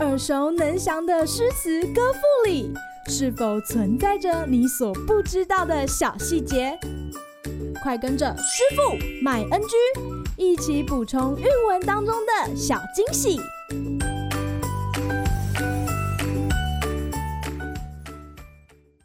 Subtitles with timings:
[0.00, 2.72] 耳熟能详的诗词歌赋里，
[3.08, 6.78] 是否存在着你所不知道的小细节？
[7.82, 9.76] 快跟着师傅麦恩居
[10.36, 13.40] 一起补充韵文当中的小惊喜！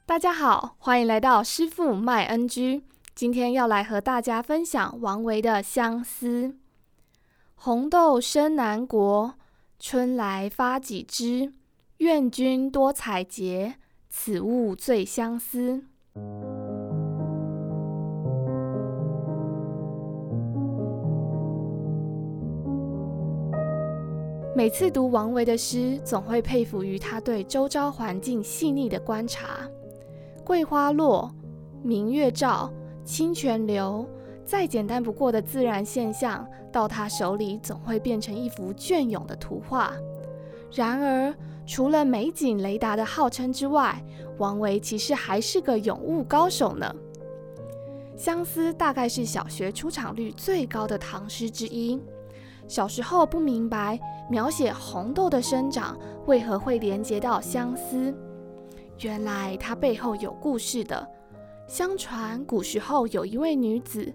[0.06, 2.84] 大家好，欢迎来到师傅麦恩居。
[3.14, 6.48] 今天要来和大家分享王维的《相思》：
[7.62, 9.34] 红豆生南国，
[9.82, 11.52] 春来发几枝。
[11.98, 13.74] 愿君多采撷，
[14.10, 15.84] 此物最相思。
[24.56, 29.70] 每次读王维的诗，总会佩服于他对周遭环境细腻的观察。
[30.46, 31.30] 桂花落，
[31.84, 32.72] 明月照，
[33.04, 34.08] 清泉流，
[34.50, 39.94] 再简单不过的自然现象，到他手里总会变成一幅隽永的图画。
[40.74, 41.32] 然而，
[41.68, 44.04] 除了美景雷达的号称之外，
[44.40, 46.92] 王维其实还是个咏物高手呢。
[48.18, 52.02] 相思大概是小学出场率最高的唐诗之一。
[52.68, 54.00] 小时候不明白
[54.32, 58.12] 描写红豆的生长为何会连接到相思，
[59.02, 61.08] 原来它背后有故事的。
[61.68, 64.12] 相传古时候有一位女子，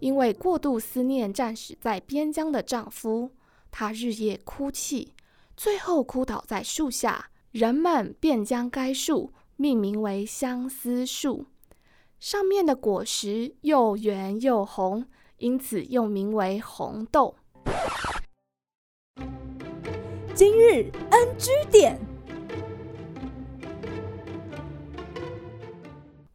[0.00, 3.30] 因为过度思念战死在边疆的丈夫，
[3.70, 5.12] 她日夜哭泣，
[5.56, 11.46] 最后哭倒在树下，人们便将该树命名为相思树，
[12.20, 15.04] 上面的果实又圆又红，
[15.38, 17.34] 因此又名为红豆。
[20.34, 21.98] 今日 NG 点，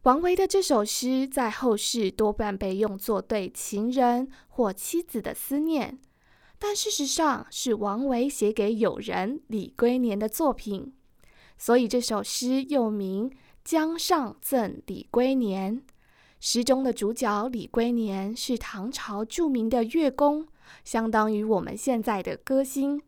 [0.04, 5.98] 王维的这首诗在后世多半被用作对情人或妻子的思念，
[6.58, 10.92] 但事实上是王维写给友人李龟年的作品，
[11.56, 13.30] 所以这首诗又名
[13.64, 15.78] 《江上赠李龟年》。
[16.38, 20.46] 诗中的主角李龟年是唐朝著名的乐工，
[20.84, 23.00] 相当于我们现在的歌星。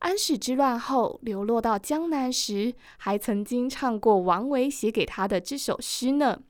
[0.00, 6.42] 安史之乱后流落到江南时，还曾经唱过王维写给他的这首诗呢。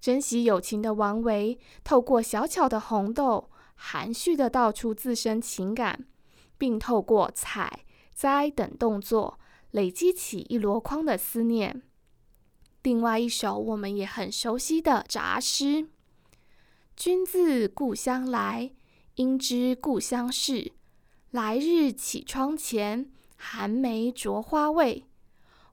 [0.00, 6.06] 珍惜友情的王维，透过小巧的红豆，含蓄地道出自身情感，
[6.56, 7.84] 并透过采、
[8.14, 9.40] 摘等动作，
[9.70, 11.82] 累积起一箩筐的思念。
[12.82, 15.88] 另外一首我们也很熟悉的杂诗
[16.94, 18.72] ：“君自故乡来，
[19.16, 20.72] 应知故乡事。”
[21.30, 25.04] 来日绮窗前，寒梅着花未？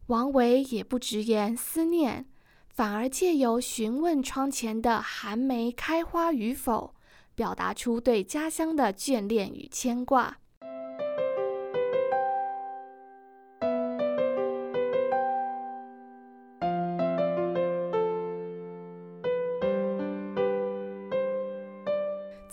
[0.07, 2.25] 王维也不直言思念，
[2.67, 6.93] 反而借由询问窗前的寒梅开花与否，
[7.35, 10.39] 表达出对家乡的眷恋与牵挂。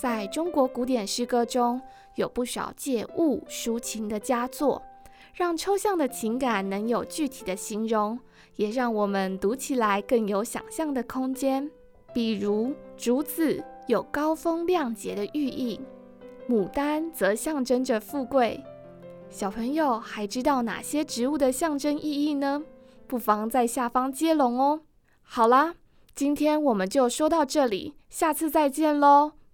[0.02, 1.80] 在中国古典诗歌中，
[2.16, 4.82] 有不少借物抒情的佳作，
[5.32, 8.18] 让抽象的情感能有具体的形容，
[8.56, 11.70] 也让我们读起来更有想象的空间。
[12.12, 15.80] 比如，竹子有高风亮节的寓意，
[16.48, 18.60] 牡丹则象征着富贵。
[19.30, 22.64] 小朋友还知道哪些植物的象征意义呢？
[23.06, 24.80] 不妨在下方接龙哦。
[25.22, 25.76] 好啦，
[26.12, 29.34] 今天我们就说到这里，下次再见喽。